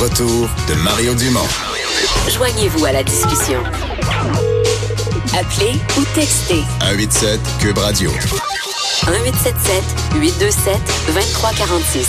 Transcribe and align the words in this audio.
Retour 0.00 0.48
de 0.66 0.74
Mario 0.82 1.14
Dumont. 1.14 1.46
Joignez-vous 2.34 2.86
à 2.86 2.92
la 2.92 3.02
discussion. 3.02 3.62
Appelez 5.38 5.72
ou 5.98 6.04
textez 6.14 6.62
187 6.80 7.38
Cube 7.60 7.76
Radio. 7.76 8.10
1877 8.10 9.84
827 10.14 10.74
2346. 11.08 12.08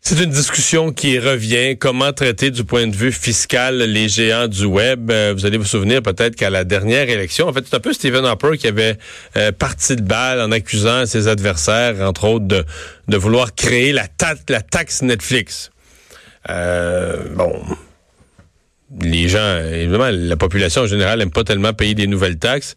C'est 0.00 0.22
une 0.22 0.30
discussion 0.30 0.92
qui 0.92 1.18
revient. 1.18 1.76
Comment 1.76 2.12
traiter 2.12 2.52
du 2.52 2.62
point 2.62 2.86
de 2.86 2.94
vue 2.94 3.10
fiscal 3.10 3.78
les 3.78 4.08
géants 4.08 4.46
du 4.46 4.64
web? 4.64 5.10
Euh, 5.10 5.34
vous 5.36 5.44
allez 5.44 5.58
vous 5.58 5.64
souvenir 5.64 6.02
peut-être 6.02 6.36
qu'à 6.36 6.50
la 6.50 6.62
dernière 6.62 7.10
élection, 7.10 7.48
en 7.48 7.52
fait, 7.52 7.64
c'est 7.68 7.74
un 7.74 7.80
peu 7.80 7.92
Stephen 7.92 8.24
Harper 8.24 8.56
qui 8.56 8.68
avait 8.68 8.96
euh, 9.36 9.50
parti 9.50 9.96
de 9.96 10.02
balle 10.02 10.40
en 10.40 10.52
accusant 10.52 11.04
ses 11.04 11.26
adversaires, 11.26 11.96
entre 12.00 12.28
autres, 12.28 12.46
de, 12.46 12.64
de 13.08 13.16
vouloir 13.16 13.56
créer 13.56 13.92
la, 13.92 14.06
la 14.48 14.60
taxe 14.62 15.02
Netflix. 15.02 15.70
Euh, 16.50 17.24
bon, 17.34 17.52
les 19.00 19.28
gens, 19.28 19.58
évidemment, 19.58 20.10
la 20.10 20.36
population 20.36 20.82
en 20.82 20.86
général 20.86 21.18
n'aime 21.18 21.30
pas 21.30 21.44
tellement 21.44 21.72
payer 21.72 21.94
des 21.94 22.06
nouvelles 22.06 22.38
taxes. 22.38 22.76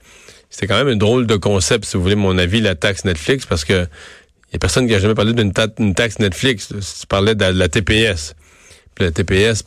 C'était 0.50 0.68
quand 0.68 0.78
même 0.78 0.94
un 0.94 0.98
drôle 0.98 1.28
de 1.28 1.38
concept, 1.38 1.86
si 1.86 1.96
vous 1.96 2.04
voulez 2.04 2.16
mon 2.16 2.38
avis, 2.38 2.60
la 2.60 2.76
taxe 2.76 3.06
Netflix, 3.06 3.46
parce 3.46 3.64
que 3.64 3.88
il 4.50 4.56
y 4.56 4.58
a 4.58 4.60
personne 4.60 4.86
qui 4.86 4.94
a 4.94 5.00
jamais 5.00 5.16
parlé 5.16 5.34
d'une 5.34 5.54
taxe 5.54 6.20
Netflix. 6.20 6.68
Tu 6.68 7.08
parlais 7.08 7.36
de 7.36 7.46
la 7.46 7.70
TPS, 7.70 8.36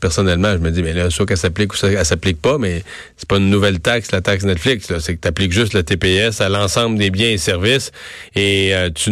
personnellement, 0.00 0.52
je 0.52 0.58
me 0.58 0.70
dis, 0.70 0.82
mais 0.82 0.92
là, 0.92 1.10
soit 1.10 1.26
qu'elle 1.26 1.36
s'applique 1.36 1.74
ou 1.74 1.76
qu'elle 1.76 2.04
s'applique 2.04 2.40
pas, 2.40 2.58
mais 2.58 2.82
c'est 3.16 3.28
pas 3.28 3.36
une 3.36 3.50
nouvelle 3.50 3.80
taxe, 3.80 4.12
la 4.12 4.20
taxe 4.20 4.44
Netflix. 4.44 4.92
C'est 5.00 5.16
que 5.16 5.20
tu 5.20 5.28
appliques 5.28 5.52
juste 5.52 5.72
la 5.72 5.82
TPS 5.82 6.40
à 6.40 6.48
l'ensemble 6.48 6.98
des 6.98 7.10
biens 7.10 7.30
et 7.30 7.38
services 7.38 7.92
et 8.34 8.74
euh, 8.74 8.90
tu 8.90 9.10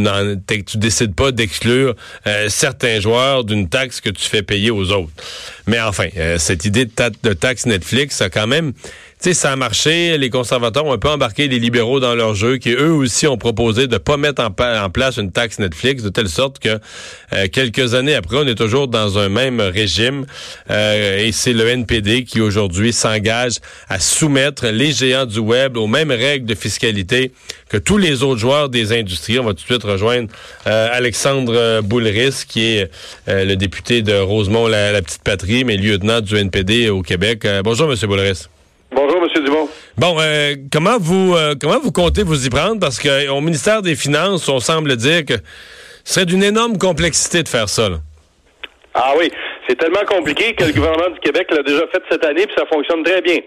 décides 0.79 1.14
pas 1.14 1.33
d'exclure 1.33 1.95
euh, 2.27 2.48
certains 2.48 3.01
joueurs 3.01 3.45
d'une 3.45 3.69
taxe 3.69 4.01
que 4.01 4.11
tu 4.11 4.29
fais 4.29 4.42
payer 4.42 4.70
aux 4.70 4.91
autres. 4.92 5.12
Mais 5.67 5.81
enfin, 5.81 6.09
euh, 6.17 6.39
cette 6.39 6.64
idée 6.64 6.84
de, 6.84 6.92
de 7.23 7.33
taxe 7.33 7.67
Netflix, 7.67 8.17
ça 8.17 8.31
quand 8.31 8.47
même 8.47 8.73
sais, 9.23 9.34
ça 9.34 9.53
a 9.53 9.56
marché. 9.56 10.19
Les 10.19 10.31
conservateurs 10.31 10.84
ont 10.84 10.92
un 10.92 10.98
peu 10.98 11.09
embarqué 11.09 11.47
les 11.47 11.61
libéraux 11.61 12.01
dans 12.01 12.15
leur 12.15 12.34
jeu, 12.34 12.56
qui 12.56 12.70
eux 12.70 12.92
aussi 12.92 13.27
ont 13.27 13.37
proposé 13.37 13.87
de 13.87 13.97
pas 13.97 14.17
mettre 14.17 14.42
en, 14.42 14.91
place 14.91 15.17
une 15.17 15.31
taxe 15.31 15.59
Netflix, 15.61 16.03
de 16.03 16.09
telle 16.09 16.29
sorte 16.29 16.59
que 16.59 16.81
euh, 17.33 17.47
quelques 17.53 17.95
années 17.95 18.14
après, 18.14 18.39
on 18.39 18.47
est 18.47 18.56
toujours 18.56 18.89
dans 18.89 19.19
un 19.19 19.29
même 19.29 19.61
régime. 19.61 20.27
Euh, 20.70 21.19
et 21.19 21.31
c'est 21.31 21.53
le 21.53 21.69
NPD 21.69 22.25
qui 22.25 22.41
aujourd'hui 22.41 22.92
s'engage 22.92 23.59
à 23.89 24.01
soumettre 24.01 24.67
les 24.67 24.92
géants 24.92 25.27
du 25.27 25.39
web 25.39 25.77
aux 25.77 25.86
mêmes 25.86 26.11
règles 26.11 26.47
de 26.47 26.55
fiscalité 26.55 27.33
que 27.69 27.77
tous 27.77 27.98
les 27.98 28.23
autres 28.23 28.41
joueurs 28.41 28.69
des 28.69 28.92
industries. 28.92 29.39
On 29.39 29.45
va 29.45 29.51
tout 29.51 29.62
de 29.62 29.73
suite 29.73 29.84
rejoindre 29.84 30.29
euh, 30.67 30.89
Alexandre 30.92 31.81
Boulris, 31.83 32.45
qui 32.48 32.64
est 32.64 32.91
le 33.29 33.55
député 33.55 34.03
de 34.03 34.14
Rosemont, 34.14 34.67
la, 34.67 35.01
petite 35.01 35.23
patrie, 35.23 35.64
mais 35.64 35.77
lieutenant 35.77 36.20
du 36.20 36.36
NPD 36.36 36.89
au 36.89 37.03
Québec. 37.03 37.47
bonjour, 37.62 37.89
Monsieur 37.89 38.09
Boulris. 38.09 38.48
Bonjour, 38.95 39.23
M. 39.23 39.45
Dumont. 39.45 39.69
Bon, 39.97 40.17
euh, 40.21 40.55
comment 40.70 40.98
vous 41.01 41.35
euh, 41.35 41.55
comment 41.58 41.79
vous 41.80 41.92
comptez 41.92 42.23
vous 42.23 42.47
y 42.47 42.51
prendre? 42.51 42.79
Parce 42.79 43.01
qu'au 43.01 43.41
ministère 43.41 43.80
des 43.80 43.95
Finances, 43.95 44.48
on 44.51 44.58
semble 44.61 44.97
dire 44.97 45.25
que 45.25 45.35
ce 46.05 46.14
serait 46.14 46.27
d'une 46.27 46.42
énorme 46.42 46.77
complexité 46.77 47.42
de 47.42 47.48
faire 47.48 47.70
ça. 47.70 47.89
Ah 48.92 49.14
oui, 49.19 49.31
c'est 49.67 49.77
tellement 49.77 50.05
compliqué 50.07 50.55
que 50.55 50.64
le 50.64 50.73
gouvernement 50.73 51.08
du 51.08 51.20
Québec 51.20 51.48
l'a 51.51 51.63
déjà 51.63 51.86
fait 51.89 52.02
cette 52.11 52.25
année, 52.27 52.47
puis 52.47 52.55
ça 52.57 52.67
fonctionne 52.67 53.02
très 53.02 53.23
bien. 53.23 53.39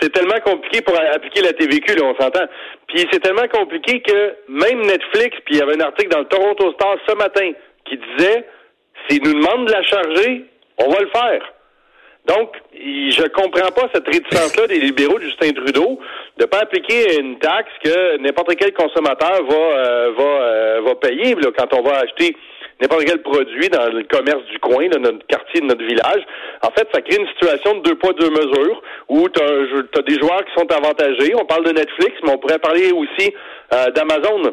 C'est 0.00 0.12
tellement 0.12 0.38
compliqué 0.44 0.80
pour 0.82 0.94
appliquer 0.96 1.42
la 1.42 1.52
TVQ, 1.52 1.96
là, 1.96 2.04
on 2.04 2.22
s'entend. 2.22 2.46
Puis 2.86 3.04
c'est 3.10 3.20
tellement 3.20 3.48
compliqué 3.52 4.00
que 4.00 4.36
même 4.48 4.82
Netflix, 4.82 5.36
puis 5.44 5.56
il 5.56 5.58
y 5.58 5.62
avait 5.62 5.74
un 5.74 5.86
article 5.86 6.10
dans 6.10 6.20
le 6.20 6.26
Toronto 6.26 6.72
Star 6.74 6.96
ce 7.08 7.14
matin 7.16 7.50
qui 7.84 7.98
disait, 7.98 8.44
s'ils 9.08 9.22
nous 9.24 9.34
demandent 9.34 9.66
de 9.66 9.72
la 9.72 9.82
charger, 9.82 10.44
on 10.78 10.88
va 10.88 11.00
le 11.00 11.08
faire. 11.08 11.42
Donc, 12.28 12.50
je 12.74 13.26
comprends 13.28 13.70
pas 13.70 13.88
cette 13.94 14.06
réticence-là 14.06 14.66
des 14.66 14.80
libéraux 14.80 15.18
de 15.18 15.24
Justin 15.24 15.50
Trudeau 15.52 15.98
de 16.36 16.44
pas 16.44 16.58
appliquer 16.58 17.18
une 17.18 17.38
taxe 17.38 17.72
que 17.82 18.18
n'importe 18.18 18.54
quel 18.56 18.74
consommateur 18.74 19.44
va 19.48 19.56
euh, 19.56 20.12
va 20.16 20.24
euh, 20.24 20.80
va 20.84 20.94
payer 20.96 21.34
quand 21.56 21.74
on 21.74 21.82
va 21.82 22.00
acheter 22.00 22.36
n'importe 22.80 23.04
quel 23.06 23.22
produit 23.22 23.68
dans 23.70 23.86
le 23.86 24.04
commerce 24.04 24.44
du 24.52 24.58
coin, 24.60 24.88
de 24.88 24.98
notre 24.98 25.26
quartier, 25.26 25.60
de 25.60 25.66
notre 25.66 25.84
village. 25.84 26.22
En 26.62 26.70
fait, 26.70 26.86
ça 26.92 27.00
crée 27.00 27.16
une 27.16 27.26
situation 27.28 27.78
de 27.78 27.82
deux 27.82 27.96
poids, 27.96 28.12
deux 28.12 28.30
mesures 28.30 28.82
où 29.08 29.28
tu 29.28 29.42
as, 29.42 30.02
des 30.02 30.18
joueurs 30.20 30.44
qui 30.44 30.52
sont 30.54 30.70
avantagés. 30.70 31.34
On 31.34 31.44
parle 31.46 31.64
de 31.64 31.72
Netflix, 31.72 32.12
mais 32.22 32.30
on 32.30 32.38
pourrait 32.38 32.58
parler 32.58 32.92
aussi 32.92 33.34
euh, 33.72 33.90
d'Amazon. 33.90 34.52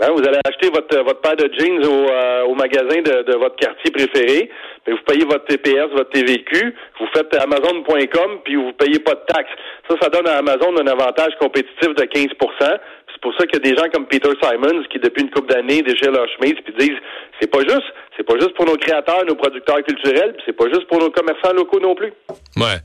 Hein, 0.00 0.08
vous 0.16 0.22
allez 0.26 0.38
acheter 0.44 0.68
votre, 0.68 0.96
votre 1.04 1.20
paire 1.20 1.36
de 1.36 1.50
jeans 1.58 1.84
au, 1.84 2.08
euh, 2.10 2.54
magasin 2.54 3.02
de, 3.02 3.22
de, 3.22 3.36
votre 3.36 3.56
quartier 3.56 3.90
préféré, 3.90 4.50
mais 4.86 4.94
vous 4.94 5.02
payez 5.06 5.24
votre 5.24 5.44
TPS, 5.44 5.90
votre 5.92 6.10
TVQ, 6.10 6.74
vous 6.98 7.06
faites 7.14 7.34
Amazon.com, 7.34 8.38
puis 8.44 8.56
vous 8.56 8.72
payez 8.72 8.98
pas 9.00 9.14
de 9.14 9.22
taxes. 9.26 9.52
Ça, 9.88 9.96
ça 10.00 10.08
donne 10.08 10.26
à 10.28 10.38
Amazon 10.38 10.74
un 10.80 10.86
avantage 10.86 11.34
compétitif 11.40 11.94
de 11.94 12.02
15% 12.02 12.28
C'est 12.58 13.20
pour 13.20 13.34
ça 13.38 13.46
qu'il 13.46 13.62
y 13.62 13.68
a 13.68 13.72
des 13.72 13.76
gens 13.76 13.88
comme 13.92 14.06
Peter 14.06 14.30
Simons 14.42 14.82
qui, 14.90 14.98
depuis 14.98 15.22
une 15.22 15.30
couple 15.30 15.52
d'années, 15.52 15.82
déchirent 15.82 16.12
leur 16.12 16.28
chemise 16.28 16.54
puis 16.64 16.74
disent 16.78 16.98
c'est 17.40 17.50
pas 17.50 17.60
juste, 17.60 17.92
c'est 18.16 18.24
pas 18.24 18.34
juste 18.40 18.54
pour 18.54 18.66
nos 18.66 18.76
créateurs, 18.76 19.24
nos 19.26 19.36
producteurs 19.36 19.82
culturels, 19.82 20.32
puis 20.34 20.42
c'est 20.46 20.56
pas 20.56 20.68
juste 20.72 20.86
pour 20.88 21.00
nos 21.00 21.10
commerçants 21.10 21.52
locaux 21.52 21.80
non 21.80 21.94
plus. 21.94 22.12
Ouais. 22.56 22.78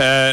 Euh 0.00 0.32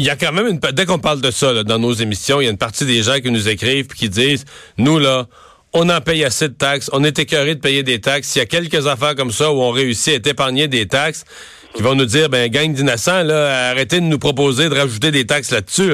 il 0.00 0.06
y 0.06 0.10
a 0.10 0.16
quand 0.16 0.32
même 0.32 0.46
une 0.46 0.58
dès 0.72 0.86
qu'on 0.86 0.98
parle 0.98 1.20
de 1.20 1.30
ça 1.30 1.62
dans 1.62 1.78
nos 1.78 1.92
émissions, 1.92 2.40
il 2.40 2.44
y 2.44 2.46
a 2.48 2.50
une 2.50 2.56
partie 2.56 2.86
des 2.86 3.02
gens 3.02 3.20
qui 3.20 3.30
nous 3.30 3.50
écrivent 3.50 3.84
et 3.84 3.94
qui 3.94 4.08
disent 4.08 4.46
nous 4.78 4.98
là, 4.98 5.26
on 5.74 5.90
en 5.90 6.00
paye 6.00 6.24
assez 6.24 6.48
de 6.48 6.54
taxes, 6.54 6.88
on 6.94 7.04
est 7.04 7.18
écœuré 7.18 7.54
de 7.54 7.60
payer 7.60 7.82
des 7.82 8.00
taxes. 8.00 8.34
Il 8.34 8.38
y 8.38 8.42
a 8.42 8.46
quelques 8.46 8.86
affaires 8.86 9.14
comme 9.14 9.30
ça 9.30 9.52
où 9.52 9.60
on 9.60 9.70
réussit 9.70 10.26
à 10.26 10.30
épargner 10.30 10.68
des 10.68 10.88
taxes, 10.88 11.26
qui 11.74 11.82
vont 11.82 11.94
nous 11.94 12.06
dire 12.06 12.30
ben 12.30 12.48
gang 12.48 12.72
d'innocents 12.72 13.22
là, 13.24 13.68
arrêtez 13.68 14.00
de 14.00 14.06
nous 14.06 14.18
proposer 14.18 14.70
de 14.70 14.74
rajouter 14.74 15.10
des 15.10 15.26
taxes 15.26 15.52
là-dessus. 15.52 15.92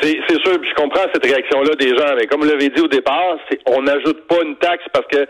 C'est 0.00 0.16
sûr, 0.42 0.56
je 0.66 0.74
comprends 0.74 1.04
cette 1.12 1.26
réaction-là 1.26 1.74
des 1.78 1.90
gens, 1.90 2.14
mais 2.16 2.26
comme 2.26 2.40
vous 2.40 2.48
l'avez 2.48 2.70
dit 2.70 2.80
au 2.80 2.88
départ, 2.88 3.36
on 3.66 3.82
n'ajoute 3.82 4.26
pas 4.26 4.38
une 4.42 4.56
taxe 4.56 4.84
parce 4.94 5.06
que 5.12 5.26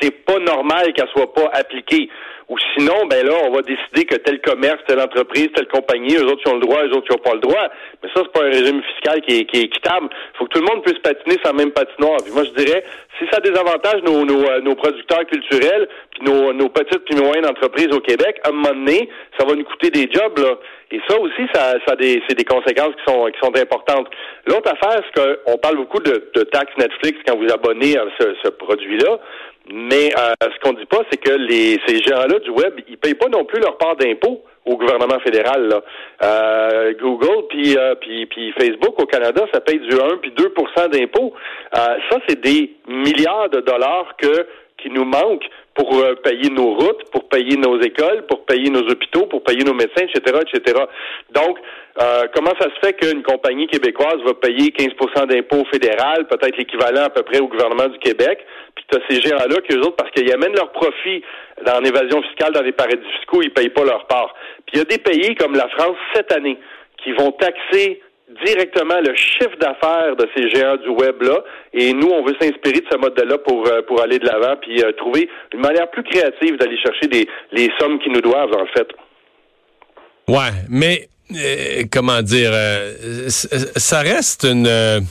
c'est 0.00 0.24
pas 0.24 0.38
normal 0.38 0.94
qu'elle 0.94 1.08
soit 1.12 1.34
pas 1.34 1.50
appliquée. 1.52 2.08
Ou 2.48 2.56
sinon, 2.74 3.06
ben 3.10 3.26
là, 3.26 3.32
on 3.44 3.50
va 3.50 3.62
décider 3.62 4.04
que 4.04 4.14
tel 4.16 4.40
commerce, 4.40 4.78
telle 4.86 5.00
entreprise, 5.00 5.48
telle 5.54 5.66
compagnie, 5.66 6.14
eux 6.14 6.26
autres 6.26 6.44
qui 6.44 6.48
ont 6.48 6.54
le 6.54 6.60
droit, 6.60 6.84
eux 6.84 6.94
autres 6.94 7.08
qui 7.08 7.12
n'ont 7.12 7.22
pas 7.22 7.34
le 7.34 7.40
droit. 7.40 7.68
Mais 8.02 8.08
ça, 8.14 8.22
c'est 8.22 8.32
pas 8.32 8.46
un 8.46 8.50
régime 8.50 8.82
fiscal 8.94 9.20
qui 9.22 9.40
est, 9.40 9.44
qui 9.46 9.58
est 9.58 9.64
équitable. 9.64 10.08
Il 10.12 10.38
faut 10.38 10.44
que 10.44 10.50
tout 10.50 10.60
le 10.60 10.72
monde 10.72 10.84
puisse 10.84 10.98
patiner 11.00 11.36
la 11.44 11.52
même 11.52 11.72
patinoire. 11.72 12.18
Puis 12.22 12.32
moi, 12.32 12.44
je 12.44 12.62
dirais, 12.62 12.84
si 13.18 13.24
ça 13.32 13.40
désavantage 13.40 14.02
nos, 14.04 14.24
nos, 14.24 14.44
euh, 14.48 14.60
nos 14.60 14.76
producteurs 14.76 15.26
culturels, 15.26 15.88
puis 16.12 16.22
nos, 16.22 16.52
nos 16.52 16.68
petites 16.68 17.04
puis 17.04 17.16
moyennes 17.16 17.46
entreprises 17.46 17.90
au 17.92 18.00
Québec, 18.00 18.38
à 18.44 18.50
un 18.50 18.52
moment 18.52 18.74
donné, 18.74 19.08
ça 19.38 19.44
va 19.44 19.54
nous 19.54 19.64
coûter 19.64 19.90
des 19.90 20.08
jobs, 20.12 20.38
là. 20.38 20.54
Et 20.92 21.00
ça 21.08 21.18
aussi, 21.18 21.48
ça, 21.52 21.74
ça 21.84 21.96
des, 21.96 22.22
c'est 22.28 22.36
des 22.36 22.44
conséquences 22.44 22.94
qui 22.94 23.12
sont, 23.12 23.26
qui 23.26 23.38
sont 23.40 23.56
importantes. 23.56 24.06
L'autre 24.46 24.70
affaire, 24.70 25.02
c'est 25.02 25.20
qu'on 25.20 25.58
parle 25.58 25.78
beaucoup 25.78 25.98
de, 25.98 26.30
de 26.32 26.42
taxes 26.44 26.76
Netflix 26.78 27.18
quand 27.26 27.36
vous 27.36 27.52
abonnez 27.52 27.98
à 27.98 28.04
ce, 28.20 28.36
ce 28.44 28.50
produit-là. 28.50 29.18
Mais 29.68 30.10
euh, 30.16 30.32
ce 30.40 30.60
qu'on 30.60 30.74
dit 30.74 30.86
pas, 30.86 31.02
c'est 31.10 31.16
que 31.16 31.32
les, 31.32 31.80
ces 31.86 31.98
géants-là 31.98 32.38
du 32.38 32.50
web, 32.50 32.74
ils 32.88 32.98
payent 32.98 33.14
pas 33.14 33.28
non 33.28 33.44
plus 33.44 33.60
leur 33.60 33.76
part 33.78 33.96
d'impôt 33.96 34.44
au 34.64 34.76
gouvernement 34.76 35.18
fédéral. 35.20 35.68
Là. 35.68 35.82
Euh, 36.22 36.94
Google 37.00 37.46
puis, 37.48 37.76
euh, 37.76 37.94
puis, 37.94 38.52
Facebook 38.58 39.00
au 39.00 39.06
Canada, 39.06 39.44
ça 39.52 39.60
paye 39.60 39.78
du 39.78 39.94
1 39.94 40.18
puis 40.18 40.32
2% 40.32 40.88
d'impôts. 40.90 41.32
Euh, 41.76 41.96
ça, 42.10 42.18
c'est 42.28 42.40
des 42.40 42.74
milliards 42.86 43.50
de 43.50 43.60
dollars 43.60 44.14
que 44.18 44.46
qui 44.78 44.90
nous 44.90 45.04
manquent 45.04 45.48
pour 45.76 45.94
euh, 45.94 46.14
payer 46.14 46.48
nos 46.50 46.74
routes, 46.74 47.04
pour 47.12 47.28
payer 47.28 47.56
nos 47.56 47.80
écoles, 47.80 48.24
pour 48.28 48.46
payer 48.46 48.70
nos 48.70 48.80
hôpitaux, 48.80 49.26
pour 49.26 49.44
payer 49.44 49.62
nos 49.62 49.74
médecins, 49.74 50.06
etc., 50.06 50.40
etc. 50.40 50.84
Donc, 51.30 51.58
euh, 52.02 52.24
comment 52.34 52.52
ça 52.58 52.68
se 52.70 52.86
fait 52.86 52.94
qu'une 52.94 53.22
compagnie 53.22 53.66
québécoise 53.66 54.16
va 54.24 54.34
payer 54.34 54.70
15% 54.70 55.26
d'impôts 55.26 55.64
fédéral, 55.70 56.26
peut-être 56.28 56.56
l'équivalent 56.56 57.04
à 57.04 57.10
peu 57.10 57.22
près 57.22 57.40
au 57.40 57.48
gouvernement 57.48 57.88
du 57.88 57.98
Québec, 57.98 58.38
puis 58.74 58.84
tu 58.90 58.96
as 58.96 59.00
ces 59.08 59.20
géants-là 59.20 59.60
qu'eux 59.68 59.80
autres, 59.80 59.96
parce 59.96 60.10
qu'ils 60.12 60.32
amènent 60.32 60.56
leur 60.56 60.72
profit 60.72 61.22
dans 61.64 61.80
l'évasion 61.80 62.22
fiscale 62.22 62.52
dans 62.52 62.62
les 62.62 62.72
paradis 62.72 63.06
fiscaux, 63.18 63.42
ils 63.42 63.52
payent 63.52 63.68
pas 63.68 63.84
leur 63.84 64.06
part. 64.06 64.34
Puis 64.66 64.74
il 64.74 64.78
y 64.78 64.82
a 64.82 64.84
des 64.84 64.98
pays 64.98 65.34
comme 65.34 65.54
la 65.54 65.68
France 65.68 65.96
cette 66.14 66.32
année 66.32 66.58
qui 67.04 67.12
vont 67.12 67.32
taxer 67.32 68.00
directement 68.44 69.00
le 69.00 69.14
chiffre 69.14 69.56
d'affaires 69.60 70.16
de 70.16 70.28
ces 70.36 70.50
géants 70.50 70.76
du 70.76 70.88
web-là. 70.88 71.44
Et 71.72 71.92
nous, 71.92 72.08
on 72.08 72.24
veut 72.24 72.34
s'inspirer 72.40 72.80
de 72.80 72.86
ce 72.90 72.96
modèle-là 72.96 73.38
pour, 73.38 73.64
euh, 73.66 73.82
pour 73.82 74.02
aller 74.02 74.18
de 74.18 74.26
l'avant, 74.26 74.56
puis 74.60 74.82
euh, 74.82 74.90
trouver 74.92 75.28
une 75.54 75.60
manière 75.60 75.88
plus 75.90 76.02
créative 76.02 76.56
d'aller 76.58 76.76
chercher 76.78 77.06
des, 77.06 77.28
les 77.52 77.70
sommes 77.78 78.00
qui 78.00 78.10
nous 78.10 78.20
doivent, 78.20 78.54
en 78.54 78.66
fait. 78.66 78.88
Ouais, 80.28 80.50
mais 80.68 81.08
euh, 81.32 81.84
comment 81.90 82.20
dire, 82.22 82.50
ça 83.28 84.00
reste 84.00 84.44
un 84.44 85.02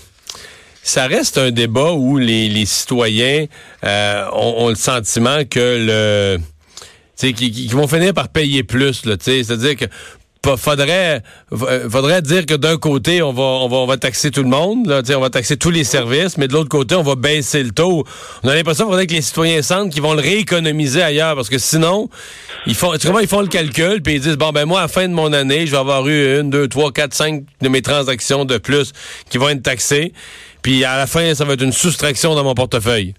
débat 1.52 1.94
où 1.94 2.18
les, 2.18 2.66
citoyens 2.66 3.46
ont, 3.82 4.68
le 4.70 4.76
sentiment 4.76 5.44
que 5.50 5.86
le... 5.88 6.38
Qui, 7.18 7.70
vont 7.70 7.88
finir 7.88 8.14
par 8.14 8.28
payer 8.28 8.64
plus. 8.64 9.04
C'est-à-dire 9.22 9.78
que 9.78 9.86
faudrait 10.56 11.22
fa- 11.56 11.90
faudrait 11.90 12.22
dire 12.22 12.46
que 12.46 12.54
d'un 12.54 12.78
côté 12.78 13.22
on 13.22 13.34
va 13.34 13.44
on 13.44 13.68
va 13.68 13.78
on 13.78 13.86
va 13.88 13.98
taxer 13.98 14.32
tout 14.32 14.44
le 14.44 14.50
monde 14.50 14.88
là, 14.88 15.02
on 15.16 15.20
va 15.20 15.30
taxer 15.30 15.58
tous 15.58 15.72
les 15.72 15.84
services 15.84 16.38
mais 16.38 16.48
de 16.48 16.54
l'autre 16.54 16.70
côté 16.70 16.96
on 16.96 17.04
va 17.04 17.16
baisser 17.16 17.64
le 17.64 17.72
taux. 17.72 18.04
On 18.44 18.50
a 18.50 18.56
l'impression 18.56 18.86
faudrait 18.86 19.08
que 19.08 19.14
les 19.14 19.22
citoyens 19.22 19.62
sentent 19.62 19.92
qu'ils 19.92 20.02
vont 20.02 20.14
le 20.14 20.22
rééconomiser 20.22 21.02
ailleurs 21.02 21.36
parce 21.36 21.50
que 21.50 21.58
sinon 21.58 22.10
ils 22.68 22.76
font 22.76 22.94
vois, 23.06 23.22
ils 23.22 23.28
font 23.28 23.42
le 23.42 23.48
calcul 23.48 24.02
puis 24.02 24.16
ils 24.16 24.22
disent 24.22 24.38
bon 24.38 24.52
ben 24.52 24.66
moi 24.66 24.80
à 24.80 24.84
la 24.84 24.88
fin 24.88 25.08
de 25.08 25.14
mon 25.14 25.34
année 25.34 25.66
je 25.66 25.72
vais 25.72 25.78
avoir 25.78 26.08
eu 26.08 26.40
une 26.40 26.50
deux 26.50 26.68
trois 26.68 26.92
quatre 26.92 27.14
cinq 27.14 27.44
de 27.62 27.70
mes 27.70 27.82
transactions 27.82 28.46
de 28.46 28.58
plus 28.58 28.94
qui 29.30 29.38
vont 29.38 29.50
être 29.50 29.64
taxées 29.64 30.14
puis 30.62 30.84
à 30.86 30.98
la 30.98 31.08
fin 31.08 31.34
ça 31.36 31.46
va 31.46 31.54
être 31.54 31.62
une 31.64 31.74
soustraction 31.74 32.36
dans 32.36 32.44
mon 32.44 32.54
portefeuille 32.54 33.14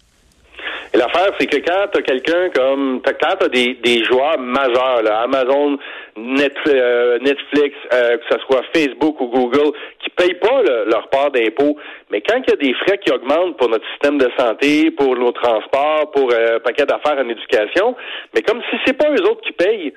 Et 0.97 0.99
l'affaire, 0.99 1.29
c'est 1.39 1.47
que 1.47 1.59
quand 1.59 1.89
tu 1.93 1.99
as 1.99 2.03
quelqu'un 2.03 2.49
comme. 2.55 3.03
t'as- 3.05 3.13
Quand 3.13 3.37
tu 3.39 3.45
as 3.45 3.49
des, 3.51 3.75
des 3.85 4.03
joueurs 4.05 4.39
majeurs, 4.39 5.03
là, 5.03 5.21
Amazon, 5.25 5.77
euh, 6.17 7.19
Netflix, 7.19 7.75
euh, 7.93 8.17
que 8.17 8.25
ce 8.31 8.39
soit 8.47 8.63
Facebook 8.75 9.21
ou 9.21 9.27
Google, 9.29 9.73
qui 10.03 10.09
payent 10.11 10.39
pas 10.41 10.63
le- 10.63 10.85
leur 10.91 11.09
part 11.11 11.31
d'impôt, 11.33 11.77
mais 12.11 12.23
quand 12.23 12.39
il 12.47 12.49
y 12.51 12.53
a 12.53 12.57
des 12.57 12.75
frais 12.75 12.99
qui 13.05 13.13
augmentent 13.13 13.59
pour 13.59 13.69
notre 13.69 13.87
système 13.91 14.17
de 14.17 14.31
santé, 14.39 14.91
pour 14.93 15.17
nos 15.17 15.33
transports, 15.33 16.11
pour 16.13 16.33
euh, 16.33 16.57
un 16.57 16.61
paquet 16.61 16.87
d'affaires 16.87 17.19
en 17.19 17.29
éducation, 17.29 17.95
mais 18.35 18.41
comme 18.43 18.63
si 18.71 18.77
c'est 18.87 18.97
pas 18.97 19.11
eux 19.11 19.23
autres 19.31 19.43
qui 19.43 19.53
payent, 19.53 19.93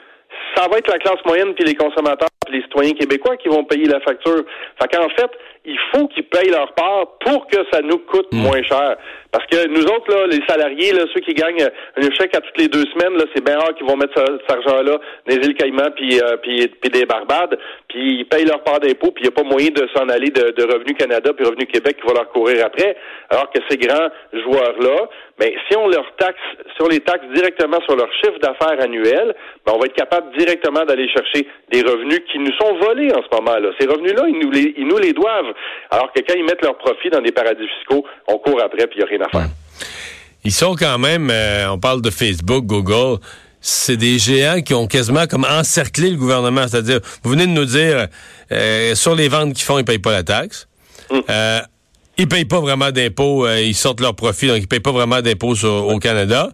ça 0.56 0.68
va 0.70 0.78
être 0.78 0.90
la 0.92 1.00
classe 1.00 1.24
moyenne 1.26 1.54
puis 1.56 1.64
les 1.66 1.76
consommateurs 1.76 2.28
puis 2.46 2.58
les 2.58 2.64
citoyens 2.64 2.94
québécois 2.94 3.36
qui 3.38 3.48
vont 3.50 3.64
payer 3.64 3.86
la 3.86 4.00
facture. 4.02 4.44
Fait 4.82 4.88
qu'en 4.96 5.10
fait, 5.10 5.30
il 5.66 5.78
faut 5.94 6.08
qu'ils 6.08 6.24
payent 6.26 6.50
leur 6.52 6.72
part 6.74 7.18
pour 7.26 7.48
que 7.48 7.58
ça 7.72 7.82
nous 7.82 8.00
coûte 8.00 8.28
moins 8.34 8.62
cher. 8.64 8.98
Parce 9.32 9.46
que 9.46 9.68
nous 9.68 9.84
autres, 9.84 10.10
là, 10.12 10.26
les 10.28 10.42
salariés, 10.48 10.92
là, 10.92 11.04
ceux 11.14 11.20
qui 11.22 11.34
gagnent 11.36 11.62
euh, 11.62 11.70
un 12.02 12.10
chèque 12.18 12.36
à 12.36 12.42
toutes 12.42 12.58
les 12.58 12.68
deux 12.68 12.84
semaines, 12.94 13.16
là, 13.16 13.26
c'est 13.36 13.44
bien 13.46 13.58
rare 13.60 13.76
qu'ils 13.76 13.86
vont 13.86 13.96
mettre 13.96 14.14
ce- 14.18 14.40
cet 14.48 14.52
argent-là 14.58 14.98
les 15.28 15.36
îles 15.36 15.54
Caïmans 15.54 15.92
puis, 15.96 16.20
euh, 16.20 16.38
puis, 16.38 16.68
puis 16.68 16.90
des 16.90 17.06
Barbades, 17.06 17.58
puis 17.88 18.20
ils 18.22 18.26
payent 18.26 18.46
leur 18.46 18.64
part 18.64 18.80
d'impôt, 18.80 19.12
puis 19.12 19.24
il 19.24 19.28
n'y 19.30 19.30
a 19.30 19.32
pas 19.32 19.44
moyen 19.44 19.70
de 19.70 19.88
s'en 19.96 20.10
aller 20.10 20.32
de, 20.32 20.64
Revenu 20.64 20.94
Canada 20.96 21.32
puis 21.34 21.46
Revenu 21.46 21.66
Québec 21.68 21.98
qui 22.02 22.08
va 22.08 22.14
leur 22.14 22.30
courir 22.32 22.66
après. 22.66 22.96
Alors 23.30 23.52
que 23.52 23.60
ces 23.70 23.78
grands 23.78 24.10
joueurs-là, 24.34 25.10
mais 25.40 25.54
si 25.70 25.78
on 25.78 25.88
leur 25.88 26.06
taxe, 26.18 26.40
si 26.76 26.82
on 26.82 26.88
les 26.88 27.00
taxe 27.00 27.26
directement 27.34 27.80
sur 27.88 27.96
leur 27.96 28.12
chiffre 28.14 28.40
d'affaires 28.40 28.82
annuel, 28.82 29.36
ben, 29.66 29.74
on 29.76 29.80
va 29.80 29.86
être 29.86 29.94
capable 29.96 30.36
directement 30.38 30.84
d'aller 30.86 31.08
chercher 31.10 31.48
des 31.72 31.82
revenus 31.82 32.20
qui 32.32 32.40
nous 32.40 32.52
sont 32.60 32.76
volés 32.80 33.12
en 33.14 33.22
ce 33.24 33.36
moment-là. 33.38 33.70
Ces 33.80 33.88
revenus-là, 33.88 34.24
ils 34.28 34.40
nous 34.40 34.52
les, 34.52 34.74
ils 34.78 34.88
nous 34.88 34.98
les 34.98 35.14
doivent. 35.14 35.54
Alors 35.92 36.12
que 36.14 36.20
quand 36.22 36.34
ils 36.36 36.44
mettent 36.44 36.64
leurs 36.64 36.78
profits 36.78 37.10
dans 37.10 37.22
des 37.22 37.32
paradis 37.32 37.68
fiscaux, 37.80 38.06
on 38.28 38.38
court 38.40 38.62
après 38.62 38.88
puis 38.88 38.98
il 39.00 39.04
n'y 39.04 39.04
a 39.04 39.08
rien 39.08 39.19
Ils 40.46 40.52
sont 40.54 40.76
quand 40.76 40.98
même, 40.98 41.30
euh, 41.32 41.70
on 41.72 41.80
parle 41.80 42.02
de 42.02 42.10
Facebook, 42.10 42.66
Google, 42.66 43.20
c'est 43.62 43.98
des 43.98 44.18
géants 44.20 44.62
qui 44.62 44.74
ont 44.74 44.88
quasiment 44.88 45.28
comme 45.28 45.46
encerclé 45.46 46.10
le 46.12 46.16
gouvernement. 46.16 46.66
C'est-à-dire, 46.68 47.00
vous 47.24 47.32
venez 47.32 47.46
de 47.46 47.52
nous 47.52 47.66
dire, 47.66 48.08
euh, 48.52 48.96
sur 48.96 49.16
les 49.16 49.28
ventes 49.28 49.54
qu'ils 49.54 49.66
font, 49.66 49.78
ils 49.80 49.86
payent 49.86 50.00
pas 50.00 50.14
la 50.14 50.24
taxe. 50.24 50.68
Euh, 51.30 51.60
ils 52.18 52.28
payent 52.28 52.46
pas 52.46 52.60
vraiment 52.60 52.92
d'impôts, 52.92 53.46
euh, 53.46 53.62
ils 53.62 53.76
sortent 53.76 54.00
leurs 54.02 54.16
profits, 54.16 54.48
donc 54.48 54.58
ils 54.60 54.68
payent 54.68 54.80
pas 54.80 54.92
vraiment 54.92 55.22
d'impôts 55.22 55.56
au 55.66 56.00
Canada. 56.00 56.50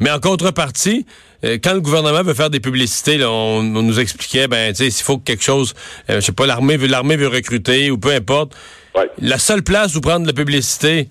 Mais 0.00 0.10
en 0.10 0.18
contrepartie, 0.18 1.06
euh, 1.44 1.58
quand 1.62 1.74
le 1.74 1.80
gouvernement 1.80 2.22
veut 2.22 2.34
faire 2.34 2.50
des 2.50 2.60
publicités, 2.60 3.16
là, 3.18 3.30
on, 3.30 3.58
on 3.60 3.82
nous 3.82 4.00
expliquait, 4.00 4.48
ben, 4.48 4.72
tu 4.74 4.84
sais, 4.84 4.90
s'il 4.90 5.04
faut 5.04 5.18
que 5.18 5.24
quelque 5.24 5.42
chose, 5.44 5.74
euh, 6.10 6.16
je 6.16 6.20
sais 6.20 6.32
pas, 6.32 6.46
l'armée 6.46 6.76
veut, 6.76 6.88
l'armée 6.88 7.16
veut 7.16 7.28
recruter 7.28 7.90
ou 7.90 7.96
peu 7.98 8.10
importe, 8.12 8.52
Ouais. 8.96 9.08
la 9.20 9.38
seule 9.38 9.62
place 9.62 9.94
où 9.94 10.00
prendre 10.00 10.22
de 10.22 10.26
la 10.26 10.32
publicité 10.32 11.08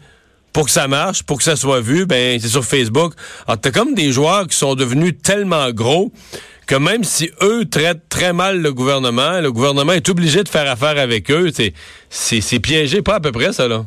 pour 0.53 0.65
que 0.65 0.71
ça 0.71 0.87
marche, 0.87 1.23
pour 1.23 1.37
que 1.37 1.43
ça 1.43 1.55
soit 1.55 1.81
vu, 1.81 2.05
ben 2.05 2.39
c'est 2.39 2.47
sur 2.47 2.63
Facebook. 2.63 3.13
Alors 3.47 3.59
t'as 3.61 3.71
comme 3.71 3.93
des 3.93 4.11
joueurs 4.11 4.47
qui 4.47 4.57
sont 4.57 4.75
devenus 4.75 5.13
tellement 5.23 5.69
gros 5.71 6.11
que 6.67 6.75
même 6.75 7.03
si 7.03 7.31
eux 7.41 7.65
traitent 7.65 8.07
très 8.09 8.31
mal 8.31 8.61
le 8.61 8.71
gouvernement, 8.71 9.41
le 9.41 9.51
gouvernement 9.51 9.93
est 9.93 10.07
obligé 10.07 10.43
de 10.43 10.49
faire 10.49 10.69
affaire 10.69 10.99
avec 10.99 11.31
eux. 11.31 11.49
C'est 12.09 12.59
piégé 12.59 13.01
pas 13.01 13.15
à 13.15 13.19
peu 13.19 13.31
près 13.31 13.51
ça 13.53 13.67
là. 13.67 13.81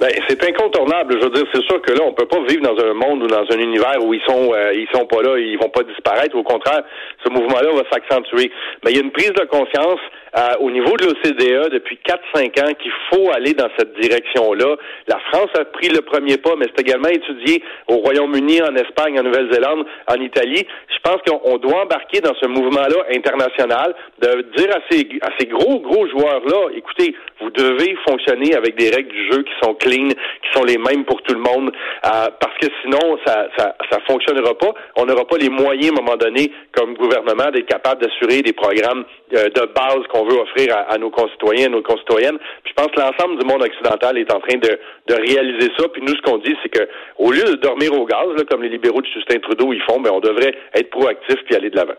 Ben, 0.00 0.10
c'est 0.28 0.42
incontournable. 0.42 1.16
Je 1.20 1.24
veux 1.24 1.30
dire, 1.30 1.44
c'est 1.52 1.62
sûr 1.62 1.80
que 1.80 1.92
là, 1.92 2.00
on 2.04 2.12
peut 2.12 2.26
pas 2.26 2.40
vivre 2.48 2.62
dans 2.62 2.76
un 2.82 2.94
monde 2.94 3.22
ou 3.22 3.26
dans 3.26 3.44
un 3.48 3.58
univers 3.58 4.02
où 4.02 4.12
ils 4.12 4.20
sont, 4.26 4.52
euh, 4.52 4.74
ils 4.74 4.88
sont 4.92 5.06
pas 5.06 5.22
là, 5.22 5.38
ils 5.38 5.56
vont 5.56 5.68
pas 5.68 5.82
disparaître. 5.82 6.36
Au 6.36 6.42
contraire, 6.42 6.82
ce 7.24 7.30
mouvement-là 7.30 7.70
va 7.72 7.82
s'accentuer. 7.92 8.50
Mais 8.84 8.90
il 8.90 8.96
y 8.96 9.00
a 9.00 9.02
une 9.02 9.12
prise 9.12 9.32
de 9.32 9.44
conscience 9.44 10.00
euh, 10.36 10.54
au 10.60 10.70
niveau 10.70 10.96
de 10.96 11.06
l'OCDE 11.06 11.72
depuis 11.72 11.98
4-5 12.34 12.60
ans 12.62 12.74
qu'il 12.74 12.92
faut 13.10 13.30
aller 13.32 13.54
dans 13.54 13.68
cette 13.78 13.98
direction-là. 14.00 14.76
La 15.06 15.18
France 15.30 15.50
a 15.58 15.64
pris 15.64 15.88
le 15.88 16.00
premier 16.00 16.38
pas, 16.38 16.54
mais 16.58 16.66
c'est 16.74 16.82
également 16.82 17.08
étudié 17.08 17.62
au 17.88 17.96
Royaume-Uni, 17.98 18.60
en 18.62 18.74
Espagne, 18.74 19.18
en 19.18 19.22
Nouvelle-Zélande, 19.22 19.86
en 20.08 20.20
Italie. 20.20 20.66
Je 20.88 20.98
pense 21.02 21.20
qu'on 21.26 21.58
doit 21.58 21.82
embarquer 21.82 22.20
dans 22.20 22.34
ce 22.34 22.46
mouvement-là 22.46 23.04
international, 23.14 23.94
de 24.20 24.42
dire 24.56 24.70
à 24.74 24.80
ces, 24.90 25.08
à 25.22 25.30
ces 25.38 25.46
gros, 25.46 25.80
gros 25.80 26.08
joueurs-là, 26.08 26.70
écoutez, 26.76 27.14
vous 27.40 27.50
devez 27.50 27.96
fonctionner 28.06 28.54
avec 28.54 28.76
des 28.76 28.90
règles 28.90 29.10
du 29.10 29.30
jeu 29.30 29.42
qui 29.42 29.52
sont 29.62 29.74
clean, 29.74 30.08
qui 30.08 30.52
sont 30.52 30.64
les 30.64 30.78
mêmes 30.78 31.04
pour 31.04 31.22
tout 31.22 31.34
le 31.34 31.40
monde, 31.40 31.72
euh, 32.06 32.26
parce 32.40 32.56
que 32.60 32.66
sinon, 32.82 33.18
ça, 33.26 33.48
ça, 33.56 33.76
ça 33.90 33.98
fonctionnera 34.06 34.54
pas. 34.58 34.72
On 34.96 35.04
n'aura 35.04 35.26
pas 35.26 35.36
les 35.36 35.50
moyens, 35.50 35.90
à 35.90 36.00
un 36.00 36.04
moment 36.04 36.16
donné, 36.16 36.50
comme 36.72 36.94
gouvernement, 36.94 37.50
d'être 37.52 37.66
capable 37.66 38.02
d'assurer 38.02 38.42
des 38.42 38.52
programmes 38.52 39.04
euh, 39.34 39.48
de 39.48 39.72
base 39.74 40.06
veut 40.24 40.38
offrir 40.38 40.74
à, 40.76 40.92
à 40.92 40.98
nos 40.98 41.10
concitoyens, 41.10 41.66
à 41.66 41.70
nos 41.70 41.82
concitoyennes. 41.82 42.38
Puis 42.62 42.72
je 42.76 42.82
pense 42.82 42.92
que 42.92 43.00
l'ensemble 43.00 43.38
du 43.38 43.46
monde 43.46 43.62
occidental 43.62 44.18
est 44.18 44.32
en 44.32 44.40
train 44.40 44.58
de, 44.58 44.78
de 45.08 45.14
réaliser 45.14 45.70
ça. 45.78 45.88
Puis 45.92 46.02
nous, 46.02 46.14
ce 46.14 46.22
qu'on 46.22 46.38
dit, 46.38 46.54
c'est 46.62 46.68
que 46.68 46.88
au 47.18 47.30
lieu 47.32 47.44
de 47.44 47.56
dormir 47.56 47.92
au 47.92 48.04
gaz, 48.06 48.26
là, 48.36 48.42
comme 48.50 48.62
les 48.62 48.68
libéraux 48.68 49.00
de 49.00 49.06
Justin 49.06 49.38
Trudeau 49.40 49.72
ils 49.72 49.82
font, 49.82 50.00
ben, 50.00 50.10
on 50.12 50.20
devrait 50.20 50.54
être 50.74 50.90
proactif 50.90 51.36
puis 51.46 51.54
aller 51.54 51.70
de 51.70 51.76
l'avant. 51.76 51.98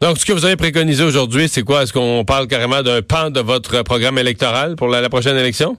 Donc 0.00 0.18
ce 0.18 0.26
que 0.26 0.32
vous 0.32 0.44
avez 0.44 0.56
préconisé 0.56 1.04
aujourd'hui, 1.04 1.48
c'est 1.48 1.62
quoi? 1.62 1.82
Est-ce 1.82 1.92
qu'on 1.92 2.24
parle 2.24 2.46
carrément 2.46 2.82
d'un 2.82 3.00
pan 3.00 3.30
de 3.30 3.40
votre 3.40 3.82
programme 3.84 4.18
électoral 4.18 4.76
pour 4.76 4.88
la, 4.88 5.00
la 5.00 5.08
prochaine 5.08 5.36
élection? 5.36 5.76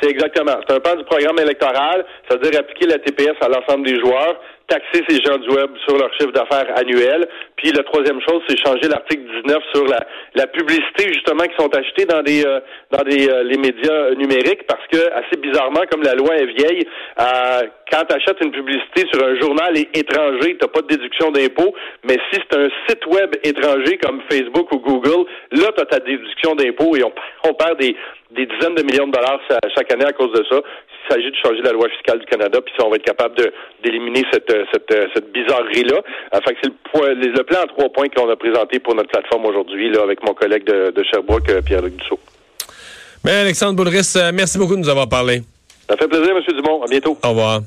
C'est 0.00 0.10
exactement. 0.10 0.56
C'est 0.66 0.74
un 0.74 0.80
pan 0.80 0.96
du 0.96 1.04
programme 1.04 1.38
électoral, 1.38 2.04
c'est-à-dire 2.26 2.58
appliquer 2.58 2.86
la 2.86 2.98
TPS 2.98 3.36
à 3.40 3.48
l'ensemble 3.48 3.86
des 3.86 4.00
joueurs, 4.00 4.34
taxer 4.68 5.02
ces 5.08 5.20
gens 5.22 5.38
du 5.38 5.48
web 5.48 5.70
sur 5.86 5.96
leur 5.96 6.12
chiffre 6.14 6.32
d'affaires 6.32 6.66
annuel. 6.76 7.28
Puis 7.56 7.72
la 7.72 7.82
troisième 7.84 8.20
chose, 8.20 8.42
c'est 8.48 8.58
changer 8.58 8.88
l'article 8.88 9.22
19 9.44 9.62
sur 9.74 9.86
la, 9.86 10.00
la 10.34 10.46
publicité 10.46 11.12
justement 11.12 11.44
qui 11.44 11.56
sont 11.58 11.74
achetées 11.74 12.06
dans 12.06 12.22
des 12.22 12.44
euh, 12.44 12.60
dans 12.90 13.02
des 13.04 13.28
euh, 13.28 13.42
les 13.44 13.58
médias 13.58 14.10
numériques 14.14 14.66
parce 14.66 14.86
que 14.90 15.12
assez 15.12 15.36
bizarrement, 15.40 15.82
comme 15.90 16.02
la 16.02 16.14
loi 16.14 16.36
est 16.36 16.46
vieille, 16.46 16.86
euh, 17.20 17.62
quand 17.90 18.04
tu 18.08 18.16
achètes 18.16 18.40
une 18.42 18.52
publicité 18.52 19.04
sur 19.12 19.22
un 19.24 19.38
journal 19.40 19.76
étranger, 19.94 20.56
tu 20.60 20.68
pas 20.68 20.80
de 20.80 20.86
déduction 20.86 21.30
d'impôt, 21.30 21.74
mais 22.04 22.16
si 22.30 22.40
c'est 22.40 22.58
un 22.58 22.68
site 22.88 23.06
web 23.06 23.34
étranger 23.42 23.98
comme 23.98 24.22
Facebook 24.30 24.72
ou 24.72 24.78
Google, 24.78 25.28
là 25.50 25.68
tu 25.76 25.82
as 25.82 25.86
ta 25.86 25.98
déduction 25.98 26.54
d'impôt 26.54 26.96
et 26.96 27.02
on 27.04 27.54
perd 27.54 27.78
des 27.78 27.94
des 28.36 28.46
dizaines 28.46 28.74
de 28.74 28.82
millions 28.82 29.06
de 29.06 29.12
dollars 29.12 29.40
cha- 29.48 29.58
chaque 29.74 29.92
année 29.92 30.04
à 30.04 30.12
cause 30.12 30.32
de 30.32 30.44
ça. 30.50 30.56
Il 30.60 31.14
s'agit 31.14 31.30
de 31.30 31.36
changer 31.36 31.62
la 31.62 31.72
loi 31.72 31.88
fiscale 31.90 32.20
du 32.20 32.26
Canada, 32.26 32.60
puis 32.64 32.72
ça, 32.78 32.86
on 32.86 32.90
va 32.90 32.96
être 32.96 33.04
capable 33.04 33.34
d'éliminer 33.82 34.22
cette, 34.32 34.50
euh, 34.50 34.64
cette, 34.72 34.90
euh, 34.94 35.06
cette 35.14 35.32
bizarrerie-là. 35.32 35.96
Euh, 36.34 36.38
fait 36.46 36.54
que 36.54 36.60
c'est 36.62 36.70
le, 37.14 37.14
le 37.14 37.42
plan 37.42 37.60
en 37.62 37.66
trois 37.66 37.88
points 37.90 38.08
qu'on 38.08 38.30
a 38.30 38.36
présenté 38.36 38.78
pour 38.78 38.94
notre 38.94 39.10
plateforme 39.10 39.44
aujourd'hui, 39.46 39.90
là, 39.90 40.02
avec 40.02 40.22
mon 40.24 40.32
collègue 40.34 40.64
de, 40.64 40.90
de 40.90 41.02
Sherbrooke, 41.04 41.50
Pierre-Luc 41.66 41.96
Dussault. 41.96 42.20
Ben 43.24 43.42
Alexandre 43.42 43.74
Boulris, 43.74 44.14
merci 44.32 44.58
beaucoup 44.58 44.74
de 44.74 44.80
nous 44.80 44.88
avoir 44.88 45.08
parlé. 45.08 45.42
Ça 45.88 45.96
fait 45.96 46.08
plaisir, 46.08 46.34
M. 46.36 46.42
Dumont. 46.56 46.82
À 46.82 46.86
bientôt. 46.86 47.18
Au 47.24 47.28
revoir. 47.30 47.60